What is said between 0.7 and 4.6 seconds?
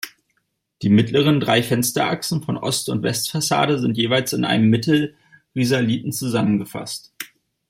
Die mittleren drei Fensterachsen von Ost- und Westfassade sind jeweils in